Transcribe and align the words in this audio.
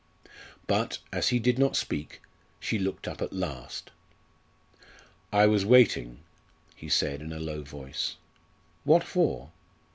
But, 0.65 0.97
as 1.13 1.27
he 1.27 1.37
did 1.37 1.59
not 1.59 1.75
speak, 1.75 2.21
she 2.59 2.79
looked 2.79 3.07
up 3.07 3.21
at 3.21 3.33
last. 3.33 3.91
"I 5.31 5.45
was 5.45 5.63
waiting," 5.63 6.21
he 6.75 6.89
said 6.89 7.21
in 7.21 7.31
a 7.31 7.39
low 7.39 7.61
voice. 7.61 8.15
"What 8.83 9.03
for?" 9.03 9.51